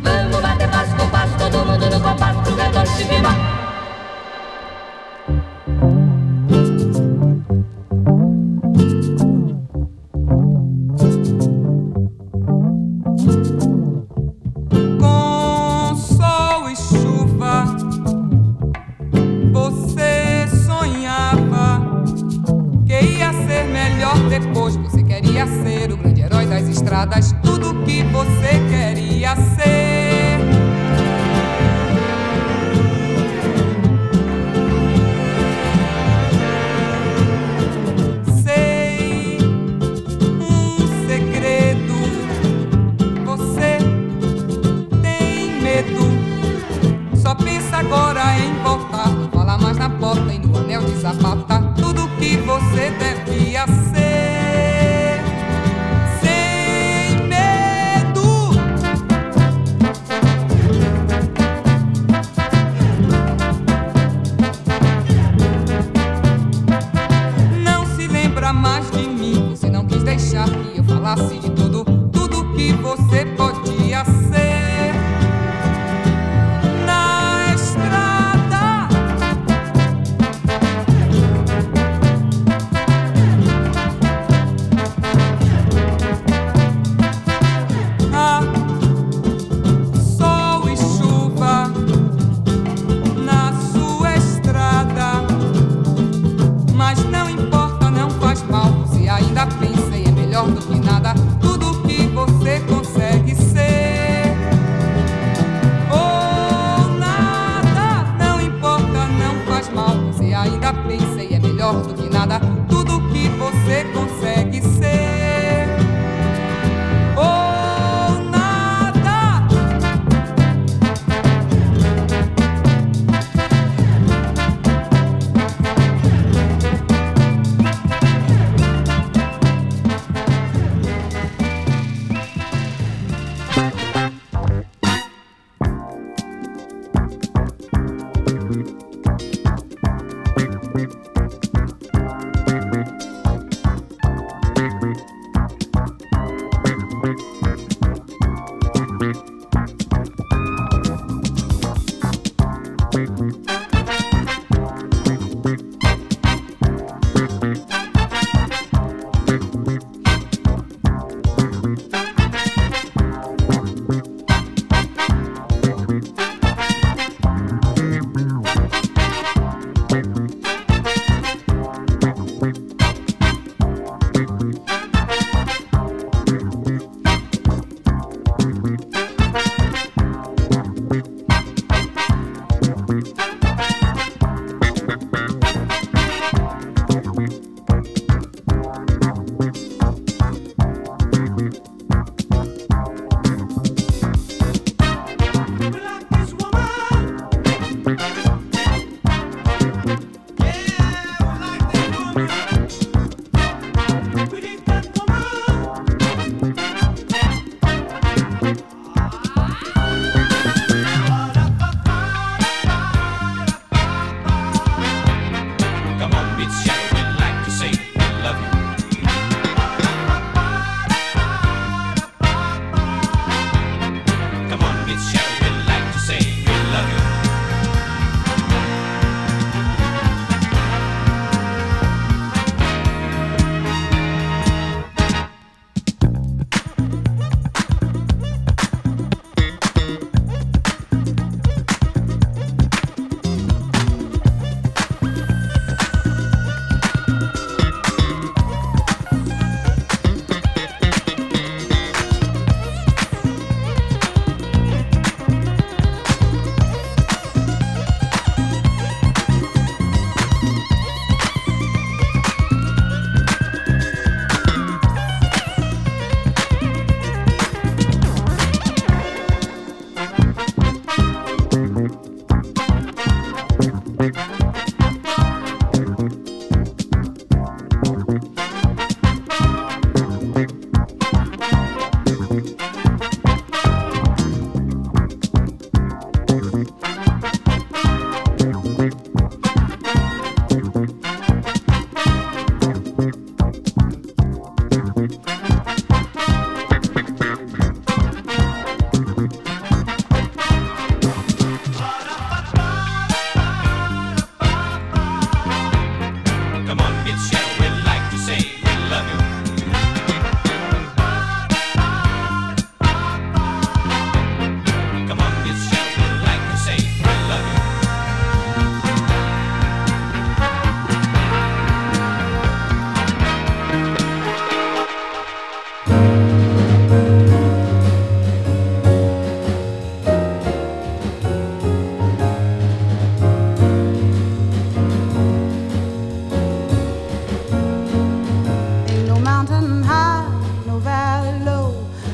Vamos 0.04 0.42
bater 0.42 0.70
passo 0.70 0.96
com 0.96 1.10
passo, 1.10 1.34
todo 1.40 1.66
mundo 1.66 1.90
no 1.90 2.00
compasso 2.00 2.40
pro 2.42 2.56
redondo 2.56 2.90
se 2.90 3.06
firmar. 3.06 3.59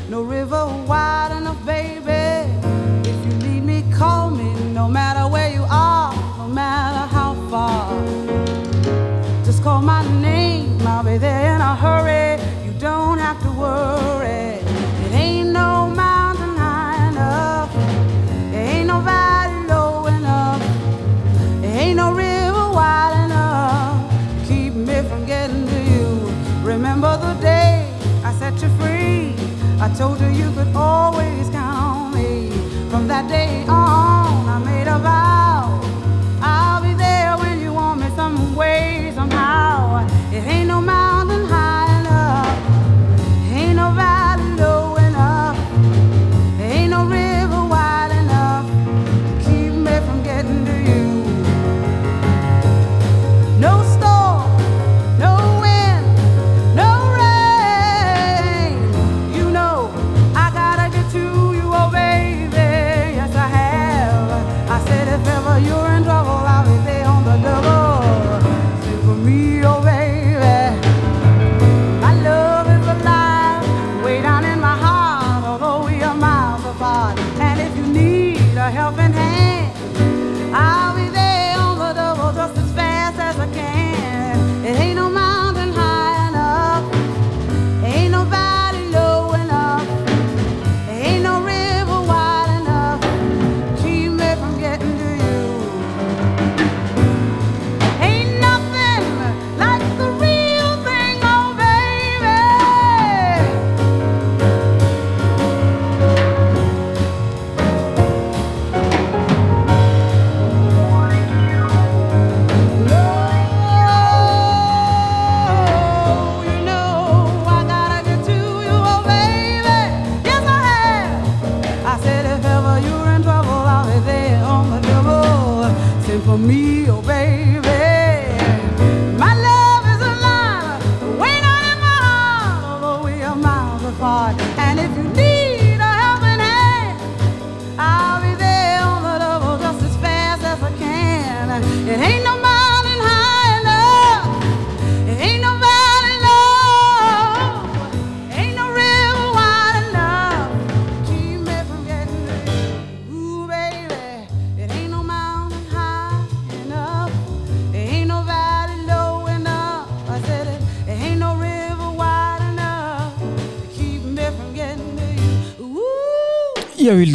no 0.09 0.21
river 0.21 0.65
wide. 0.87 1.04
you 30.37 30.51
could 30.51 30.75
always 30.75 31.49
count 31.49 32.13
me. 32.15 32.49
From 32.89 33.07
that 33.07 33.27
day 33.29 33.65
on. 33.67 33.84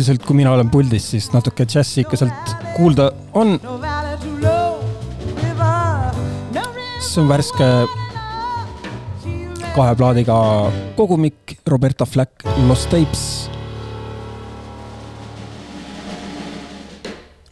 üldiselt, 0.00 0.22
kui 0.24 0.38
mina 0.38 0.54
olen 0.54 0.70
puldis, 0.72 1.10
siis 1.12 1.26
natuke 1.34 1.66
džässi 1.68 2.00
ikka 2.06 2.16
sealt 2.16 2.52
kuulda 2.76 3.10
on. 3.36 3.58
see 7.00 7.20
on 7.22 7.28
värske 7.28 7.66
kahe 9.74 9.94
plaadiga 9.98 10.36
kogumik 10.96 11.56
Roberta 11.66 12.06
Flack 12.06 12.44
Lost 12.68 12.88
Tapes. 12.92 13.50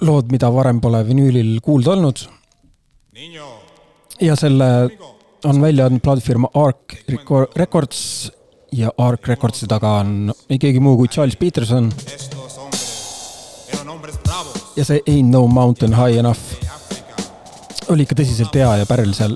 lood, 0.01 0.31
mida 0.31 0.49
varem 0.55 0.81
pole 0.81 1.03
vinüülil 1.05 1.59
kuulda 1.61 1.93
olnud. 1.97 2.25
ja 4.21 4.37
selle 4.37 4.89
on 5.45 5.61
välja 5.61 5.87
andnud 5.87 6.01
plaadifirma 6.01 6.49
Arc 6.55 6.97
Records 7.57 8.31
ja 8.73 8.91
Arc 8.99 9.29
Records'i 9.29 9.67
taga 9.67 9.99
on 10.01 10.33
ei 10.49 10.59
keegi 10.59 10.81
muu 10.81 10.97
kui 10.97 11.09
Charles 11.09 11.37
Peterson 11.37 11.93
ja 14.79 14.85
see 14.85 15.03
Ain't 15.11 15.31
no 15.35 15.47
mountain 15.47 15.95
high 15.95 16.19
enough 16.19 16.41
oli 17.91 18.05
ikka 18.05 18.19
tõsiselt 18.21 18.55
hea 18.55 18.69
ja 18.83 18.87
pärl 18.87 19.15
seal 19.17 19.35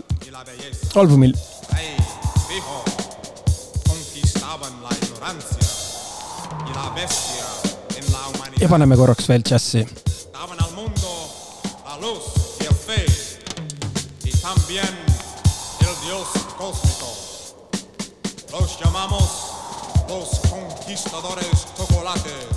albumil. 0.95 1.35
ja 8.62 8.69
paneme 8.71 8.97
korraks 8.97 9.27
veel 9.29 9.43
džässi. 9.43 9.87
Los 18.53 18.77
llamamos 18.81 19.31
los 20.09 20.41
conquistadores 20.51 21.67
chocolates. 21.77 22.51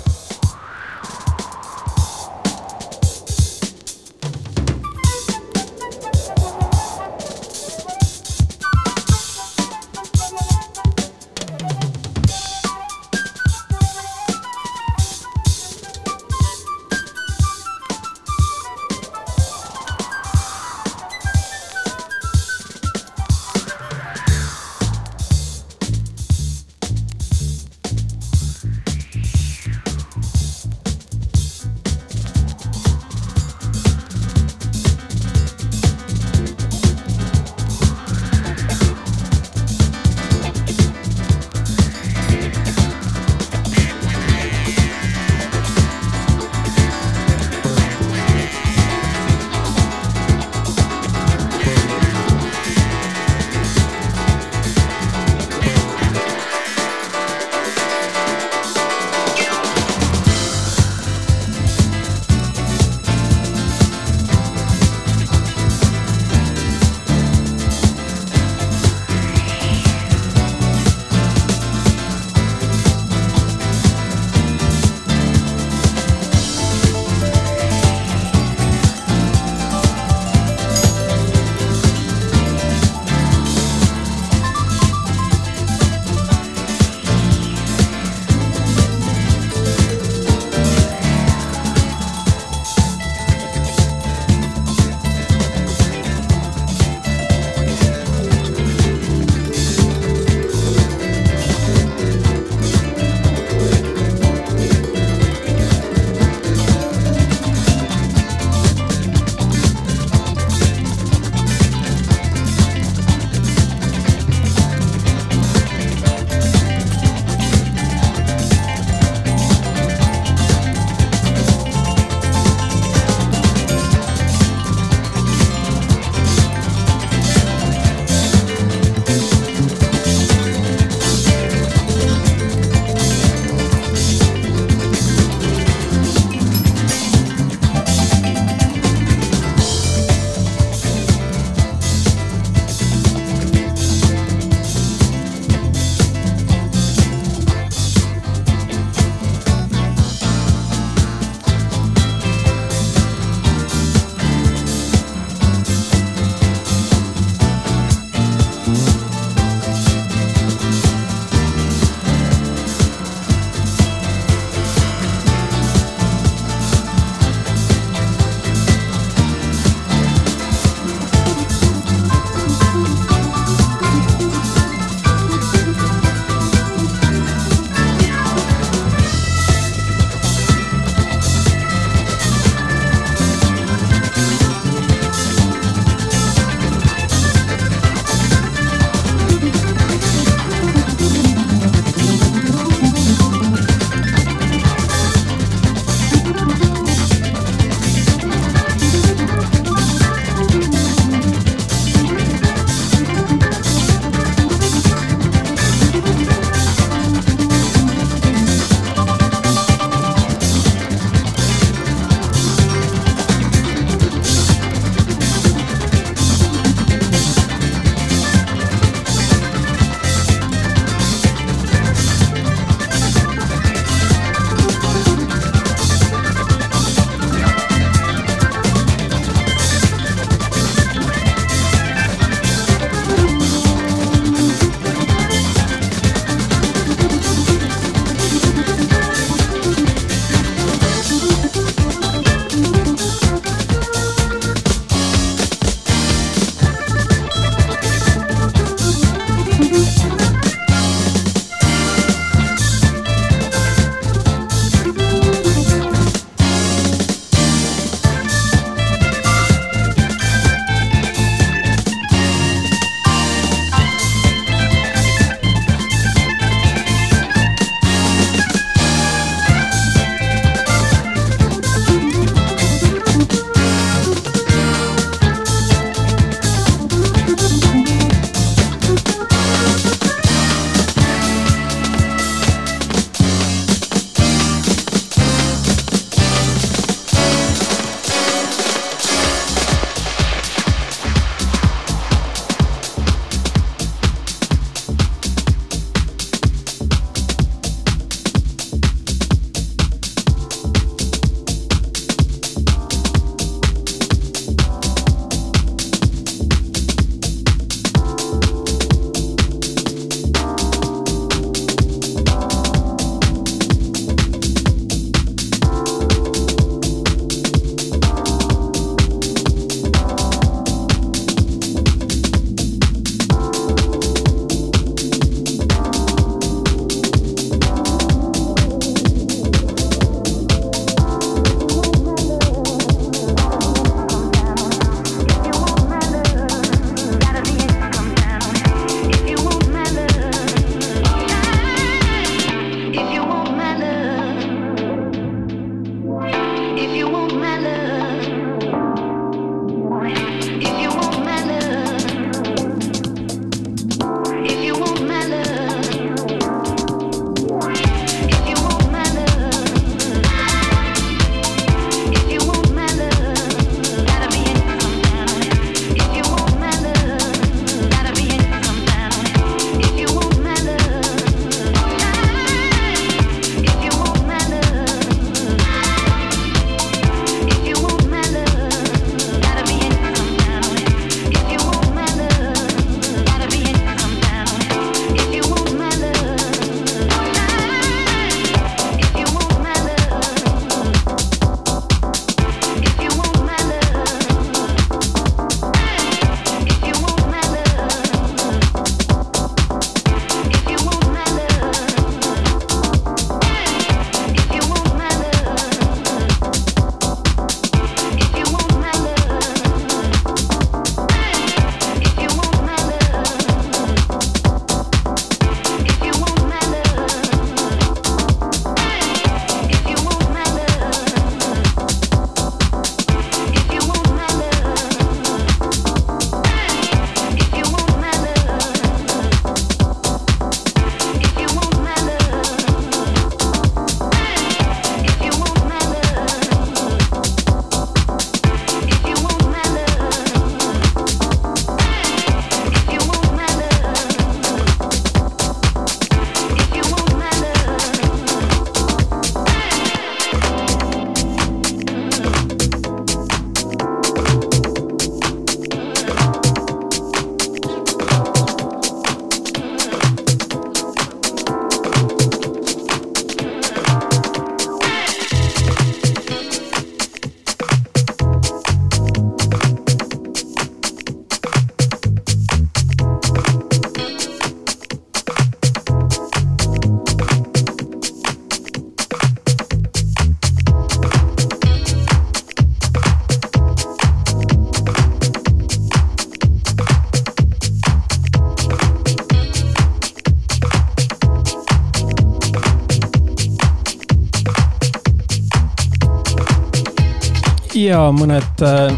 Ja 497.86 497.98
mõned 498.10 498.62
äh, 498.66 498.94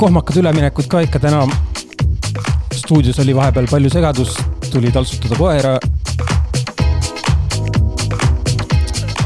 kohmakad 0.00 0.38
üleminekud 0.40 0.86
ka 0.88 1.02
ikka 1.04 1.20
täna. 1.20 1.42
stuudios 2.72 3.18
oli 3.18 3.34
vahepeal 3.36 3.66
palju 3.68 3.90
segadust, 3.90 4.40
tuli 4.72 4.92
taltsutada 4.92 5.36
koera. 5.36 5.78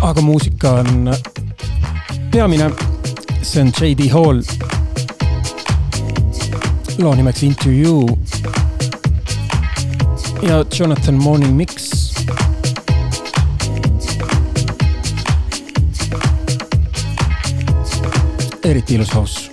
aga 0.02 0.20
muusika 0.20 0.72
on 0.82 1.14
peamine, 2.30 2.70
see 3.42 3.62
on 3.62 3.72
J.D. 3.80 4.08
Hall. 4.08 4.42
loo 6.98 7.14
nimeks 7.14 7.42
Into 7.42 7.70
You. 7.70 8.18
ja 10.42 10.64
Jonathan 10.78 11.14
Morning 11.14 11.56
Mix 11.56 11.91
eriti 18.64 18.94
ilus 18.94 19.14
house. 19.14 19.51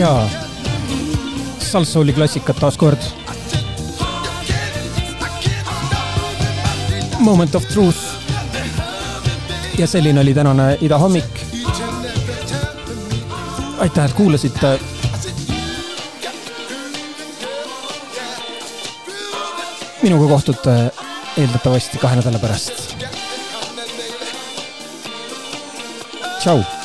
ja 0.00 0.28
salsouli 1.58 2.12
klassikat 2.12 2.56
taas 2.56 2.76
kord. 2.76 2.98
Moment 7.18 7.54
of 7.54 7.64
truth. 7.68 7.98
ja 9.78 9.86
selline 9.86 10.20
oli 10.20 10.34
tänane 10.34 10.78
Ida 10.80 10.98
hommik. 10.98 11.46
aitäh, 13.78 14.04
et 14.04 14.12
kuulasite. 14.12 14.80
minuga 20.02 20.28
kohtute 20.28 20.90
eeldatavasti 21.36 21.98
kahe 21.98 22.16
nädala 22.16 22.38
pärast. 22.38 22.96
tšau 26.40 26.79